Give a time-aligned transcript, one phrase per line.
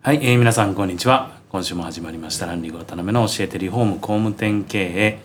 [0.00, 1.32] はい、えー、皆さんこんにちは。
[1.50, 5.18] 今週も始まりましたランリング渡辺の教えてリフォーム工務店経営。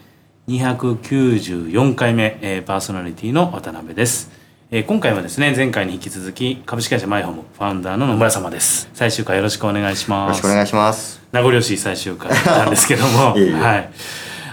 [0.48, 4.32] 294回目、えー、パーソナリティの渡辺です、
[4.72, 8.90] えー、今回はですね前回に引き続き株式会社マイホームファウンダーの野村様です。
[8.96, 10.28] 最終回よろしくお願いします。
[10.30, 11.22] よろしくお願いします。
[11.32, 13.38] 名残惜しい最終回なんですけども。
[13.38, 13.54] いえいえ。
[13.54, 13.90] はい。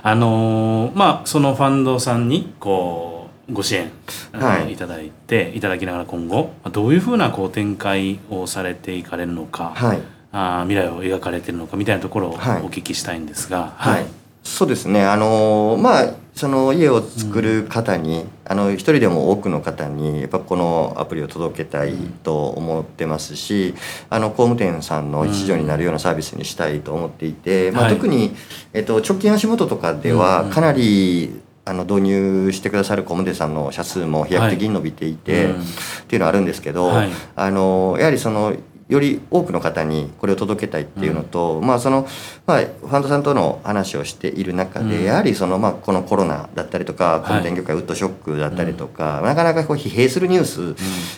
[0.02, 3.09] あのーまあそのファンドさんにこう
[3.52, 3.90] ご支援、
[4.32, 4.72] はい。
[4.72, 9.98] いただいていただきながら今後どういうふうなこう展開をされていかれるのか、はい。
[10.32, 12.62] あー未来を描かれているのかみたいなところをおはい。
[12.62, 14.06] 聞きしたいんですが、はい、
[14.44, 15.04] そうですね。
[15.04, 23.74] あのまあその家を作る方に、あの一人でも多くの方にやっぱこのアプリを届けたいと思ってますし、
[24.08, 27.94] あの工務店さんの一助になるようなサービスにしたいと思っていて、まあ、はい。
[27.94, 28.34] 特に、
[28.72, 30.50] えっと、直近足元とかではうん。
[30.50, 35.64] かなり、あの導入してくださる工務店さんの社数も飛躍的に伸びていて、うんっ
[36.10, 37.10] ていうのはあるんですけど、はい。
[37.36, 38.56] あのやはりその
[38.90, 42.08] より多くの方にこれを届けたいっていうのと、まあその
[42.44, 45.04] まあファンドさんとの話をしている中で、うん。
[45.04, 47.20] やはりそのまあこのコロナだったりとか、い。
[47.20, 50.74] 工務店業界ウッドショックだったりとか、なかなかこう疲弊するニュース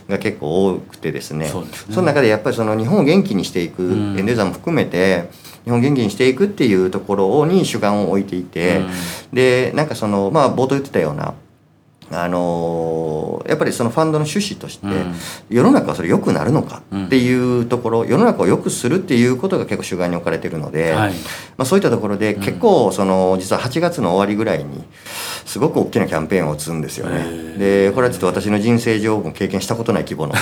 [0.09, 1.97] が結構多くてですね、そすね。
[1.97, 4.19] の中でやっぱりその日本を元気にしていく、うん。
[4.19, 5.31] エンデザーも含めて
[5.64, 8.91] 日本を元気にしていくっていうところに主眼を置いていて、うん。
[9.33, 11.33] でなんかそのまあ冒頭言ってたような
[12.15, 15.15] あのーやっぱりそのファンドの趣旨として、うん。
[15.51, 21.13] 世の中はそれ良くなるのかっていうところ、世の中を良くするっていうことが結構主眼に置かれてるので、はい。
[21.57, 24.85] まあ、そういったところで結構その実は8月の終わりぐらいに
[25.45, 27.19] すごく大きなキャンペーンを打つんですよへね。
[27.20, 27.59] ー。
[27.59, 30.35] でこれはちょっと私の人生上も経験したことない規模の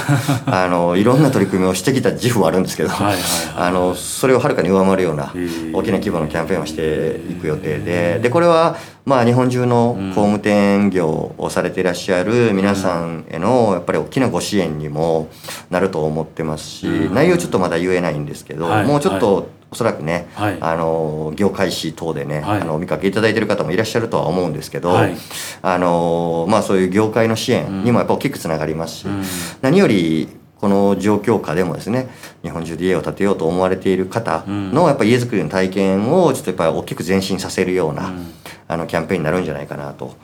[0.47, 3.19] あのいろんな取り組みをしてきた自負はあるんですけど、はい
[3.57, 5.33] あのそれをはるかに上回るような
[5.73, 15.29] 大きな規模のキャンペーンをしていく予定ででこれはまあ日本中の工務店業をされていらっしゃる皆さんへのやっぱり大きなご支援にも
[15.71, 17.15] なると思ってますしうん。
[17.15, 18.87] 内容ちょっとまだ言えないんですけどはい。
[18.87, 20.59] もうちょっとおそらくねはい。
[20.61, 22.61] あの業界誌等でねはい。
[22.61, 25.17] あのお見かけいただいてる方もいらっしゃるとは思うんですけどはい。
[25.63, 29.23] あのまあそういう業界の支援にもやっぱ大きくつながりますしうん。
[29.63, 30.29] 何より
[30.61, 32.11] この状況下でもですね
[32.43, 38.35] 日本中で家を建てようと思われている方のやっぱ家づくりの体験をちょっとやっぱり大きく前進させるような、うん
[38.71, 40.15] あのキャンペーンになるんじゃないかなと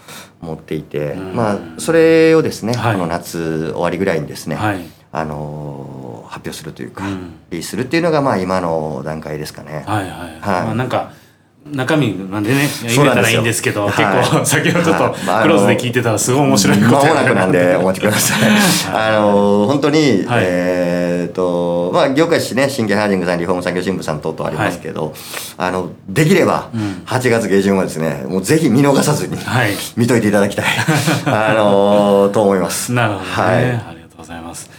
[0.40, 1.34] 思っていて、うん。
[1.34, 2.92] まあそれをですね、はい。
[2.94, 4.80] この夏終わりぐらいにですね、はい。
[5.10, 7.32] あの発表するというか、うん。
[7.50, 9.84] リリースするっていうのがまあ今の段階ですかね。
[9.86, 10.40] はいはい、はい。
[10.40, 11.10] まあ、なんか
[11.72, 18.40] 中身なんでね言えたらいいんですけど結構先ほどちょっとクローズで聞いてたらすごい面白いこと間もやなくなんでお待ちください。
[18.92, 20.44] あの本当に、はい。
[20.44, 25.12] えっ、とまあ業界誌ね新芸ハーディングさんリフォーム産業新聞さん等々ありますけど、
[25.58, 27.02] あのできればうん。
[27.06, 29.70] 8月下旬はですねもうぜひ見逃さずにはい。
[29.96, 30.64] 見といていただきたい。
[31.26, 32.92] あのと思います。
[32.92, 33.56] なるほどね、はい。
[33.56, 34.70] ありがとうございます。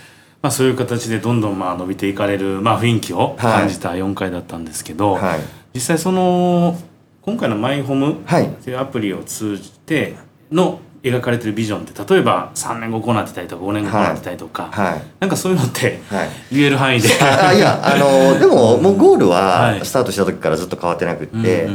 [0.42, 5.40] まあそういう形でどんどんまあ伸びていかれるまあ雰囲気を感じた4回だったんですけど、はい。
[5.74, 6.78] 実際その
[7.22, 8.50] 今回のマイホームはい。
[8.50, 10.16] というアプリを通じて
[10.52, 15.02] の描かれてるビジョンって例えば3年後こうなってたりとか5年後こうなってたりとか、はい。
[15.20, 16.30] なんかそういうのってはい。
[16.52, 19.86] 言える範囲で、あいやあの でももうゴールははい。
[19.86, 21.70] スタートした時からずっと変わってなくって、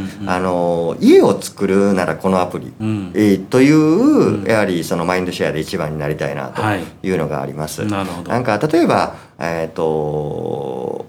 [1.01, 3.11] 家を作るならこのアプリ、うん。
[3.15, 4.45] えーという、うん。
[4.45, 6.85] やはりそのマインドシェアで一番になりたいなとはい。
[7.03, 7.85] いうのがあります。
[7.85, 8.31] なるほど。
[8.31, 9.83] なんか例えば、えー、と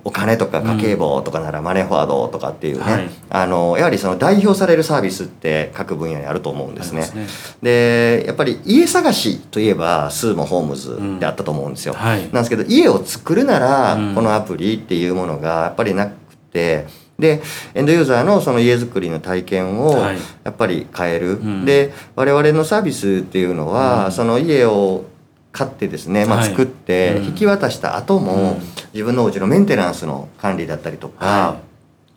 [0.03, 3.09] お金とか家計簿とかならマネーフォワードとかっていうね、はい。
[3.29, 7.03] あのやはりその代表されるサービスって各分野にあると思うんですね。
[7.03, 7.59] ありますね。
[7.61, 11.93] でやっぱり家探しといえばスーモホームズであったと思うんですよ。
[11.93, 12.21] はい。
[12.21, 14.15] なんですけど家を作るならうん。
[14.15, 16.11] このアプリっていうものがやっぱりなく
[16.51, 16.87] て。
[17.19, 17.43] で
[17.75, 20.17] エンドユーザーのその家づくりの体験をはい。
[20.43, 21.63] やっぱり変える、ん。
[21.63, 24.11] で我々のサービスっていうのは、うん。
[24.11, 25.05] その家を
[25.53, 26.49] 買ってですね、まあ、はい。
[26.49, 27.25] 作ってうん。
[27.25, 28.59] 引き渡した後も、うん。
[28.93, 31.59] 自分のお家のメンテナンスの管理だったりとか、は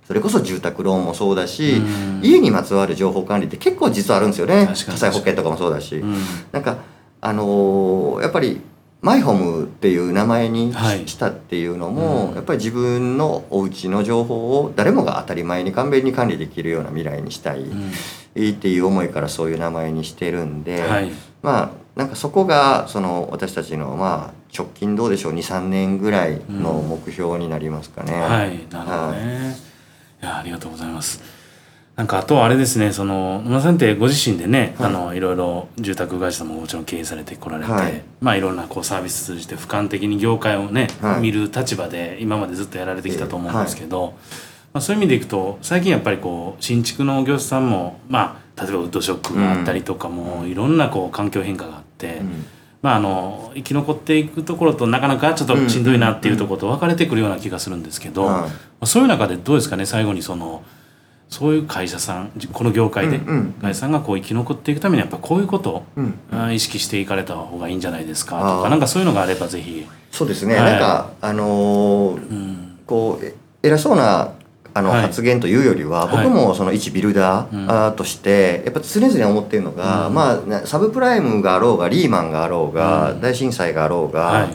[0.06, 2.20] それこそ住宅ローンもそうだし、うん。
[2.24, 4.68] 家にまつわる情報管理って結構実はあるんですよね。
[4.68, 6.16] 火災保険とかもそうだし、うん。
[6.50, 6.78] なんか
[7.20, 8.60] あのーやっぱり
[9.02, 11.04] マイホームっていう名前にし,、はい。
[11.04, 12.34] たっていうのも、うん。
[12.34, 17.90] やっぱり自分のお家の情報を誰もが当たり前に簡便に管理できるような未来にしたい、うん。
[17.90, 21.12] っていう思いからそういう名前にしてるんで、はい。
[21.42, 28.12] まあなんかそこがその私たちのまあ直近どうでしょう23年ぐらいの目標になりますかね。
[28.12, 29.56] はいなるほどね、
[30.20, 31.22] やありがとうございます。
[31.96, 34.88] なんかあとはあれですねその野村さんってご自身でね、はい。
[34.88, 38.02] あのいろいろ住宅会社ももちろん経営されてこられて、はい。
[38.20, 41.20] まあいろんなこうサービス通じて俯瞰的に業界をね、はい。
[41.22, 44.12] 見る立場で今までずっとやられてきたと思うんですけど、
[44.74, 50.54] まあ、そういう意味でいくと最近やっぱりこう新築の業者さんもまあ例えばウッドショックがあったりとかも、い。
[50.54, 51.85] ろんなこう環境変化があって、
[52.82, 58.50] まあ、あの生き残っていくところとなかなかちょっとしんどいなっていうところと分かれてくるような気がするんですけど、はいま
[58.82, 60.62] あそういう中でどうですかね最後にその
[61.28, 63.20] そういう会社さんじこの業界で
[63.60, 65.84] 会社さんがこう生き残っていくためにやっぱこういうこと
[66.36, 69.86] を、意識していかれた方がいいんじゃないですかとかなんかそういうのがあればぜひ。
[70.12, 70.72] そうですね、はい。
[70.72, 72.78] なんかあのーうん。
[72.86, 73.34] こうえ
[73.64, 74.32] 偉そうな
[74.76, 75.00] あのはい。
[75.00, 76.24] 発言というよりは、はい。
[76.24, 77.66] 僕もその一ビルダうん。
[77.66, 80.14] ーとしてやっぱ常々思ってるのが、うん。
[80.14, 83.20] まあなサブプライムがあろうがリーマンがあろうが、うん。
[83.22, 84.48] 大震災があろうが、はい。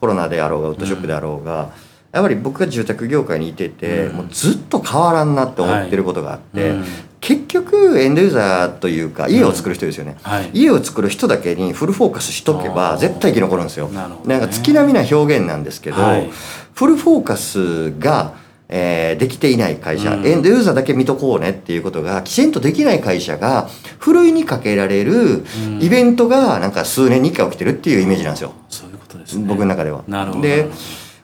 [0.00, 1.70] コロナであろうがウッドショックであろうが、
[2.12, 4.16] やっぱり僕が住宅業界にいてて、うん。
[4.16, 6.84] もうずっと変わらんなって思ってることがあって、うん。
[7.20, 10.50] 結局エンドユーザーというか家を作る人ですよね、はい。
[10.54, 12.98] 家を作る人だけにフルフォーカスしとけあばー。
[12.98, 13.88] 絶対生き残るんですよ。
[13.88, 14.14] なね。
[14.24, 16.30] なんか月並みな表現なんですけど、はい。
[16.72, 20.26] フルフォーカスが、えーできていない会社、うん。
[20.26, 23.68] エンドユーザーだけ見とこうねっていうことがきちんとできない会社が
[23.98, 25.82] ふるいにかけられるうん。
[25.82, 29.44] イベントがなんか数年に1回起きてるっていうイメージなんですよ、そういうことですね。
[29.46, 30.02] 僕の中では。
[30.08, 30.42] なるほど。
[30.42, 30.68] で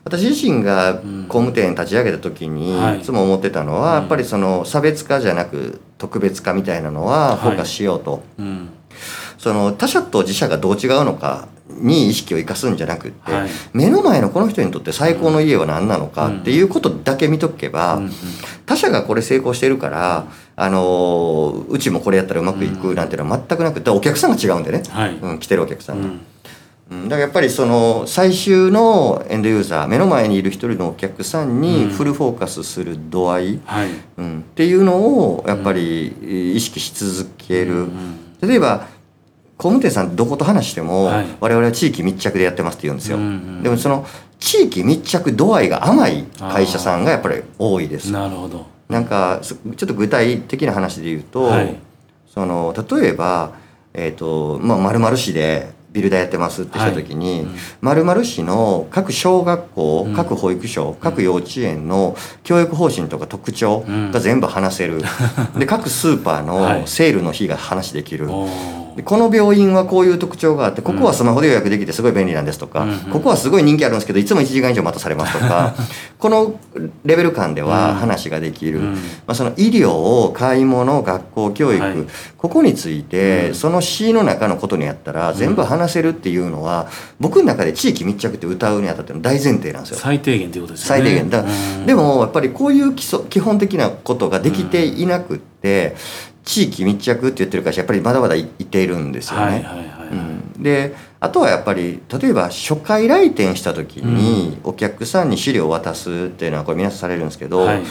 [0.05, 1.25] 私自身がん。
[1.29, 2.99] 工務店立ち上げた時にはい。
[2.99, 4.01] いつも思ってたのは、うん。
[4.01, 8.23] やっぱりその差別化じゃなく特別化みたいなのはフォーカスしようと。
[8.37, 8.69] うん。
[9.37, 13.49] その他者と自社がどう違うのかに意識を生かすんじゃなくって、はい。
[13.73, 18.11] 目の前のこの人にとって最高の家は何なのかっていうことだけ見とけば、うんうん。
[18.65, 25.15] 他者がこれ成功してるから、あのーうちもこれやったらうまくいくなんていうのは全くなくてお客さんが違うんでね、はい。
[25.15, 26.19] うん、来てるお客さんん。
[26.91, 27.03] うん。
[27.05, 31.89] だからやっぱりその最終のエンドユーザー目の前にいる一人のお客さんにうん。
[31.91, 33.89] フルフォーカスする度合い、はい。
[34.17, 37.73] うん、っていうのをやっぱりえー意識し続ける。
[37.73, 38.19] うん。
[38.41, 38.87] 例えば
[39.63, 41.25] 工務店さんどこと話しても、はい。
[41.39, 43.63] 我々は地域密着でやってますって言うんですよ、うんうん。
[43.63, 44.05] でもその
[44.37, 48.11] 地域密着度合いが甘い会社さんがやっぱり多いです。
[48.11, 48.65] なるほど。
[48.89, 51.77] なんかすちょっと具体的な話で言うと、はい。
[52.27, 53.53] その例えば
[53.93, 57.55] えっ、とまあ〇〇市でビルダーやってますってした時に、うん。
[57.79, 60.13] 〇〇市の各小学校、うん。
[60.13, 65.01] 各保育所各幼稚園の教育方針とか特徴が全部話せる、
[65.57, 66.79] で各スーパーはい。
[66.81, 68.49] のセールの日が話できる、お
[68.95, 72.99] でーこの病院はこういう特徴があってここはスマホで予約できてすごい便利なんですとか、うんうん。
[73.11, 75.75] ここはすごい人気あるんですけどいつも1時間以上待たされますとか
[76.19, 76.59] この
[77.03, 78.93] レベル感では話ができる、うん。
[78.93, 81.95] まあ、その医療買い物学校教育、はい。
[82.37, 83.55] ここについて、うん。
[83.55, 86.87] その市の中のことにやったら全部話せるっていうのは、
[87.19, 89.97] 僕の中で地域密着って歌うにあたっての大前提なんですよ。
[89.99, 91.01] 最低限ということですよね。
[91.03, 91.29] 最低限。
[91.29, 91.43] だ、う
[91.81, 91.85] ん。
[91.85, 95.95] でもやっぱりこういう基礎基本的なことができていなくって、
[96.43, 99.45] 地域密着って言ってる会社やっぱりまだまだいいているんですよね。
[99.45, 100.07] はいはいはいはい。
[100.09, 100.15] う
[100.59, 100.63] ん。
[100.63, 107.83] であとはやっぱり例えば初回来店した時にお客さんに資料を渡すっていうのはこれ皆さんされるんですけど、はい。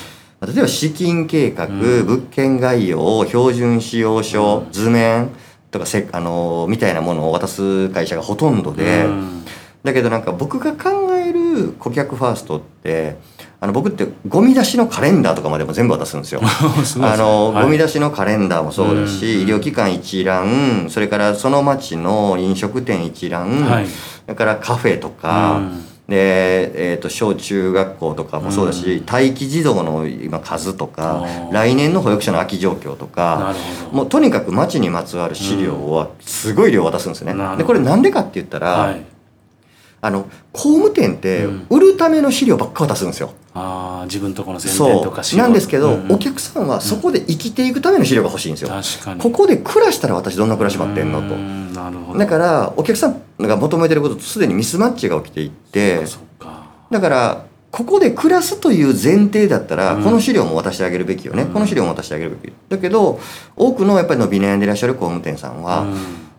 [0.46, 2.06] 例えば資金計画、うん。
[2.06, 5.30] 物件概要標準使用書、図面
[5.70, 9.04] とかせあのみたいなものを渡す会社がほとんどで。
[9.04, 9.44] うん。
[9.82, 13.16] だけどなんか僕が考える顧客ファーストって
[13.62, 16.40] あの僕ってゴミ出しのカレンダーとかまでも全部渡すんですよ。
[16.84, 17.06] すね。
[17.06, 17.64] あの、はい。
[17.66, 23.86] ゴミ出しのカレンダーもそうだし、うん医療機関一覧それからその町の飲食店一覧、はい。
[23.86, 23.92] そ
[24.26, 25.84] れからカフェとか、うん。
[26.08, 33.54] で、えー、と小中学校とかもそうだし、待機児童の今数とか来年の保育所の空き状況となか
[33.92, 37.32] もうとにかく町にまつわる資料はすごい量渡すんですね。
[37.32, 37.58] なるほど。
[37.58, 39.02] でこれなんでかって言ったら、はい。
[40.00, 41.66] あの工務店ってうん。
[41.70, 43.30] 売るための資料ばっか渡すんですよ。
[43.54, 45.04] ああ自分とこの宣伝そう。
[45.04, 46.12] とか資料なんですけど、うんうん。
[46.12, 48.68] お客さんはそこで生きていくための資料が欲しいんですよ。
[48.68, 49.20] 確かに。
[49.20, 51.34] ここで暮らしたら私どんな暮らし待ってんのと。
[51.34, 51.38] う。
[51.38, 52.18] んなるほど。
[52.18, 56.06] だからお客さんが求めてることとすでにミスマッチが起きていって。
[56.06, 60.04] そっかだからここで暮らすという前提だったら、うん。
[60.04, 61.52] この資料も渡してあげるべきよね、うん。
[61.52, 62.52] この資料も渡してあげるべき。
[62.68, 63.20] だけど
[63.56, 65.82] 多くのやっぱり伸び悩んでいらっしゃる工務店さんは、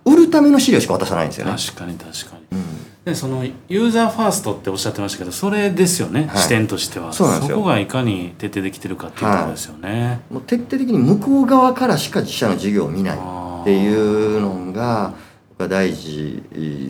[0.06, 0.14] うん。
[0.14, 1.56] 売るための資料しか渡さないんですよね。
[1.56, 2.58] 確かに確かに。
[2.58, 6.38] うんでそのユーザーファーストっておっしゃってましたけどそれですよね、はい。
[6.38, 7.12] 視点としては。
[7.12, 15.14] そこがいかに徹底できてるかっていうところですよね、もう徹底的に向こう側からしか自社の事業を見ないっていうのが
[15.58, 16.44] 大事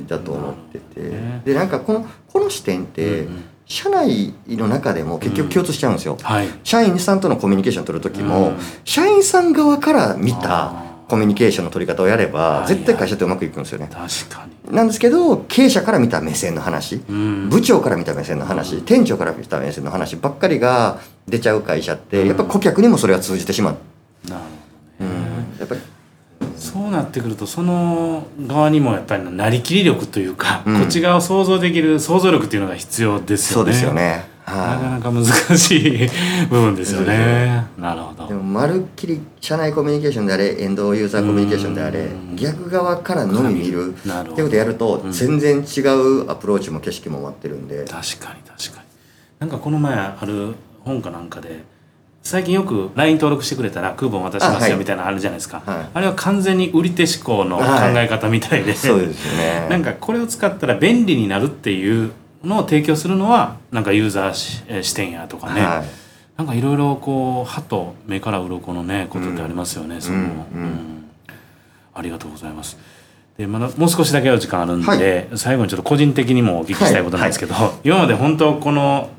[0.07, 1.41] だと思ってて、ね。
[1.45, 3.43] でなんかこのこの視点って、うんうん。
[3.65, 6.17] 社内の中でも結局共通しちゃうんですよ。
[6.21, 6.47] はい。
[6.65, 8.57] 社員さんとのコミュニケーションを取る時も、うん。
[8.83, 13.89] 社員さん側から見あたーコミュニケーションの取り方をやれば、はい絶対会社ってうまくいくんですよね。
[13.91, 14.75] 確かに。
[14.75, 17.49] なんですけど経営者から見た目線の話、うん。
[17.49, 24.41] 部長から見た目線の話、店長から見た目線の話ばっかりが出ちゃう会社ってやっぱ顧客にもそれは通じてしまう、なる
[25.01, 25.25] うんほどね、
[25.59, 25.81] やっぱり。
[26.57, 30.79] そうなってくるとその側にもやっぱりなりきり力というか、うん。
[30.79, 33.63] こっち側を想像できる想像力っていうのが必要ですよね。
[33.63, 34.33] そうですよね。
[34.45, 35.25] なかはなか難
[35.57, 36.09] しい
[36.49, 37.65] 部分ですよね。
[37.77, 38.12] なるほど
[38.53, 42.35] まるっきり社内コミュニケーションであれエンドユーザーコミュニケーションであれうん。
[42.35, 43.55] 逆側からのみ。
[43.55, 43.93] 見る。
[43.93, 43.97] っ
[44.35, 45.11] てことやるとうん。
[45.11, 48.87] 全然違うアプローチも景色も待ってるんで、確かに確かに。
[49.39, 51.63] なんかこの前ある本かなんかで
[52.21, 54.61] 最近よく LINE 登録してくれたらクーポン渡しまあはい。
[54.63, 55.63] すよみたいなのあるじゃないですか。
[55.65, 56.01] あ,、はい。
[56.01, 57.63] れは完全に売り手思考の考
[57.95, 59.67] え方みたいで、そうですよね。
[59.71, 62.11] なんかこれを使ったら便利になるっていう
[62.43, 66.02] のを提供するのはなんかユーザー視点やとかね、はい
[66.37, 70.23] なんかいろいろこう歯と目から鱗のねことってありますよね、その、うん。
[70.23, 71.05] うん。
[71.93, 72.77] ありがとうございます。
[73.37, 74.95] でまだもう少しだけお時間あるんで、は
[75.35, 75.37] い。
[75.37, 79.09] 最後にちょっと個人的にもお聞きしたいことなんですけど、今まで本当この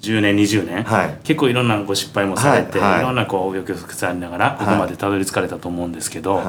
[0.00, 1.18] 10年20年、はい。
[1.24, 3.00] 結構いろんなご失敗もされて、はいはい。
[3.00, 6.46] いろんなこう紆余曲折ありながらここまでたどり着かれたと思うんですけど、はい。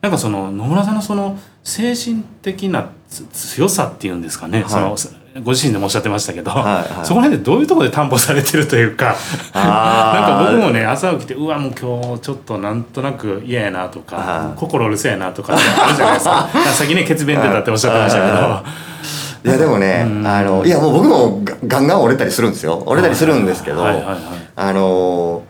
[0.00, 4.70] なんかその野村さんのその精神的なつ強さっていうんですかね、はい。
[4.70, 4.96] その
[5.44, 6.62] ご自身でもおっしゃってましたけど、はい
[6.94, 7.06] はい。
[7.06, 9.14] そこら辺でどういうところで担保されてるというか
[9.54, 14.58] なんか僕もね朝起きてうわもう今日ちょっとなんとなく嫌やなとか、はい。
[14.58, 15.56] 心うるせえなとかあ
[15.90, 16.48] るじゃないですか。
[16.72, 19.52] さっきね血便出たっておっしゃってましたけど、い。
[19.52, 22.82] やでもねあのいやもう僕もガガンガン折れたりするんですよ。
[22.86, 24.16] 折れたりするんですけどはいはいはい。
[24.56, 25.42] あの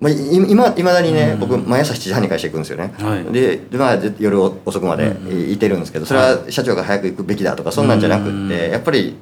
[0.00, 3.24] まあ、い今いまだにね、僕毎朝7時半に会社行くんですよね、はい。
[3.32, 5.16] でで、まあ、で夜遅くまで
[5.48, 9.16] いいてるんですけどそれは社長が早く行くべきだとかそんなんじゃなくってやっぱり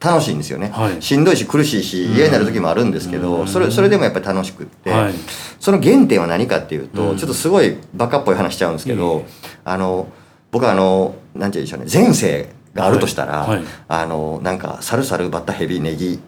[0.00, 1.00] 楽しいんですよね、はい。
[1.00, 5.14] しんどいし苦しいし嫌になる時もあるんですけどそれそれでもやっぱり楽しくって、はい。
[5.60, 7.16] その原点は何かっていうと、うん。
[7.16, 9.30] ちょっとすごいバカっぽい話しちゃうんですけどえ
[9.64, 10.08] あの
[10.50, 13.48] 僕はあのなんて言うんでしょうね前世があるとしたら、
[13.88, 16.18] あのなんか猿猿バッタヘビネギはい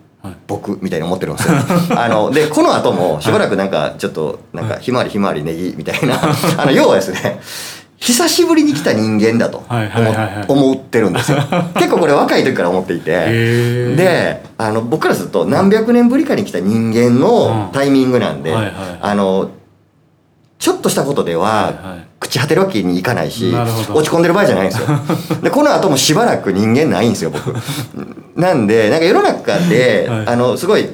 [0.47, 1.57] 僕みたいに思ってるんですよ。
[1.97, 6.21] あのでこの後もしばらくなんかちょっとなんかひまわりひまわりネギみたいな
[6.57, 7.41] あの要はですね
[7.99, 11.39] 久しぶりに来た人間だと思思ってるんですよ。
[11.75, 13.95] 結構これ若い時から思っていて。
[13.97, 19.51] であの僕からすると何百年ぶりかに来た人間のタイミングなんで、あの
[20.59, 24.89] ちょっとしたことでは、朽ち果てるわけにいかないし落ち込んでる場合じゃないんですよ。
[25.43, 27.55] でこの後もしばらく人間ないんですよ僕。
[28.37, 30.27] なんでなんか世の中で、はい。
[30.27, 30.89] あのすごい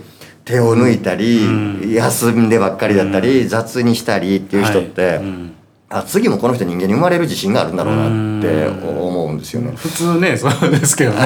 [0.44, 1.92] 手を抜いたり、うん。
[1.92, 5.20] 休んでばっかりだったり、雑にしたりっていう人って、
[5.96, 9.70] あ次もこの人人間に生まれる自信があるんだろうなって思うんですよね。
[9.76, 11.18] 普通ねそうですけどね。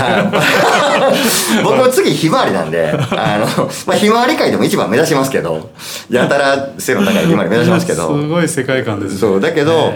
[1.65, 5.71] 僕も次ひまわりなんで、あの、まあ、ひまわり界でも一番目指しますけど、
[6.11, 9.19] やたら背の高いひまわり目指しますけど、 すごい世界観ですね。
[9.19, 9.95] そう、だけど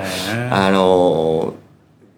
[0.50, 1.52] あの、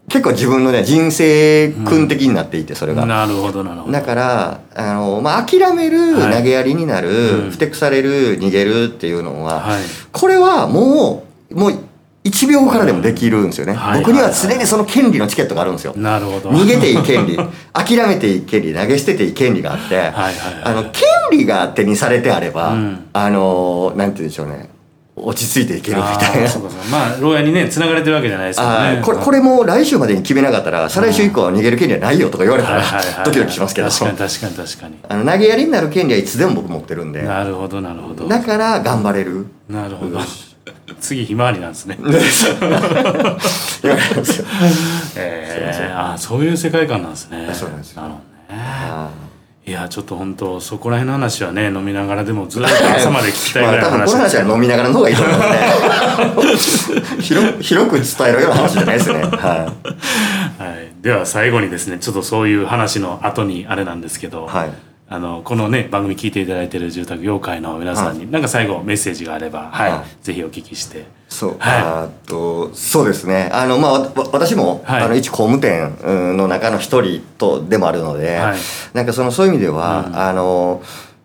[0.09, 3.05] 結構自分のね、人生訓的になっていて、それが。
[3.05, 3.93] なるほどなるほど。
[3.93, 6.37] だから、あの、まあ、諦める、はい。
[6.37, 7.09] 投げやりになる、
[7.47, 7.51] うん。
[7.51, 9.83] ふてくされる、逃げるっていうのは、はい。
[10.13, 11.79] これはもう、もう、
[12.25, 13.75] 1秒からでもできるんですよね。
[13.75, 15.93] はい僕には常にその権利のチケットがあるんですよ。
[15.95, 16.51] なるほど。
[16.51, 17.37] 逃げていい権利
[17.73, 21.03] 諦めていい権利投げ捨てていい権利があって、はいはいあの権
[21.33, 23.05] 利が手にされてあれば、うん。
[23.13, 24.71] あのなんて言うんでしょうね。
[25.17, 26.49] 落ち着いていけるみたいな。
[26.49, 26.87] そうかそうか。
[26.91, 28.71] まあ牢屋にね繋がれてるわけじゃないですよね。
[28.71, 32.83] あーこれこれも来週までに決めなかったら再来週以降は逃げる権利はないよとか言われたら
[33.23, 33.89] ドキドキしますけど。
[33.91, 34.95] 確かに確かに確かに。
[35.07, 37.23] あの投げやりになる権利はいつでも僕持ってるんで。
[37.23, 38.27] なるほどなるほど。
[38.27, 39.47] だから頑張れる。
[39.69, 40.19] なるほど
[41.01, 41.99] 次ひまわりなんですね。
[45.17, 47.49] えー、あーそういう世界観なんですね。
[47.53, 48.03] そうなんですよ。
[48.03, 48.63] なるほどね。
[48.63, 49.11] あ
[49.67, 57.03] いやちょっと本当そこら辺の話はね飲みながらでもずっと朝まで聞きたいぐらいのまあ多分こ話ですけどの話は飲みながらの方がいいと思いますね。
[57.21, 59.23] 広く広く伝えるような話じゃないですね。
[59.23, 60.63] はい。
[60.63, 70.25] はい、では最後にですねちょっとそういう話の後にあれなんですけど、はいあのこのね番組聞いていただいている住宅業界の皆さんに、なんか最後メッセージがあれば、はいはい。
[70.25, 71.07] ぜひお聞きして。
[71.29, 71.83] そう、はい。
[71.83, 73.49] あとそうですね。
[73.53, 75.03] あのまあわ私も、はい。
[75.05, 78.59] あの一工務店うんの中の一人とでもあるので、はい。
[78.93, 80.83] なんかそのそういう意味では、あの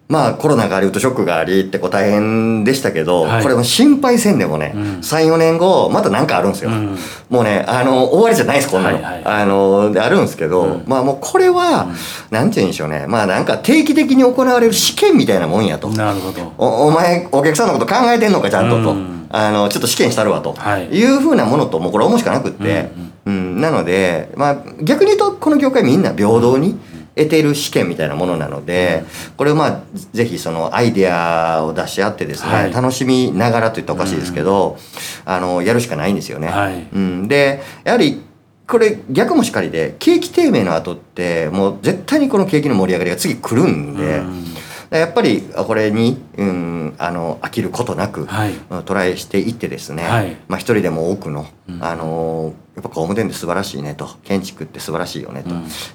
[0.09, 3.43] まあコロナがありウッドショックがありってこう大変でしたけど、はい。
[3.43, 4.81] これも心配せんでもね、うん。
[5.01, 6.97] 34年後また何かあるんですよ、うん。
[7.29, 10.83] もうねあの終わりじゃないですこんなの、はいはいあのであるんですけど、うん。
[10.87, 11.89] まあもうこれは、
[12.31, 13.05] なんて言うんでしょうね。
[13.07, 15.89] まあなんか定期的に行われる試験みたいなもんやと。
[15.89, 16.53] なるほど。
[16.57, 19.27] おお前お客さんのこと考えてんのかちゃんとと、うん。
[19.29, 20.85] あのちょっと試験したるわと、はい。
[20.87, 22.89] い、うふうなものともうこれ思うしかなくって、
[23.27, 26.79] うんなので、まあ、逆に言うとこの業界みんな平等に
[27.19, 29.03] 得ている試験みたいなものなので、
[29.35, 29.81] これをまあ
[30.13, 32.73] ぜひそのアイデアを出し合ってですね、はい。
[32.73, 34.77] 楽しみながらと言ったらおかしいですけど、
[35.25, 36.47] あのやるしかないんですよね。
[36.47, 36.87] はい。
[36.93, 38.21] うん、でやはり
[38.67, 44.19] これ逆もしかりで景気低迷の後ってもう絶対にこの景気の盛り上がりが次来るんで。
[44.19, 44.45] うん
[44.91, 48.53] やっぱりこれに、うん、あの飽きることなく、はい、
[48.85, 55.49] トライしていってですね、はい、まあ、一人でも多くの、うん、あのやっぱ工務店って素晴らしいねと建築って素晴らしいよねと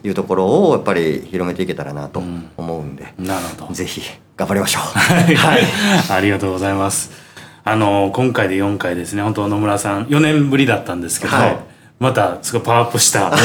[0.07, 2.23] いうところをやっぱり広めていけたらなと
[2.57, 2.95] 思うん。
[2.95, 3.75] で、うん、なるほど。
[3.75, 4.01] ぜひ
[4.37, 4.83] 頑張りましょう。
[5.35, 5.63] はい、
[6.11, 7.11] ありがとうございます。
[7.65, 9.23] あの今回で4回ですね。
[9.23, 11.74] 本当野村さん4年ぶりだったんですけど、はい
[12.05, 13.41] またすごいパワーアップした野村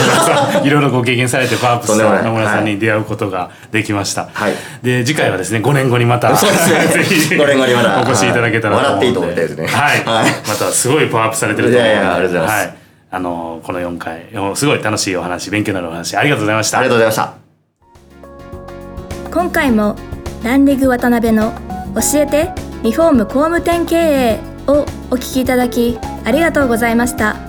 [0.51, 6.87] さんいろいろご経験されてパワーアップした野村さんに出会うことができました、はい、で次回はですね5年後にまた そうですね。
[6.91, 7.99] ぜひ5年後にまた。
[8.01, 9.67] お越しいただけたらと思って笑っていいと思ってですね。
[9.67, 11.93] はい、はい、またすごいパワーアップされてると思うので。
[11.93, 12.75] いやいやありがとうございます、はい、
[13.11, 14.25] あのこの4回
[14.55, 16.79] すごい楽しいお話勉強になるお話ありがとうございました。
[16.79, 19.31] ありがとうございました。
[19.31, 19.95] 今回も
[20.43, 21.53] ランリグ渡辺の
[21.95, 22.51] 教えて
[22.83, 27.48] リフォーム工務店経営をお聞きいただきありがとうございました